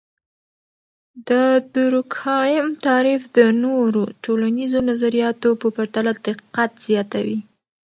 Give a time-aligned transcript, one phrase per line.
[1.27, 1.29] د
[1.75, 7.39] دورکهايم تعریف د نورو ټولنیزو نظریاتو په پرتله دقت زیاتوي.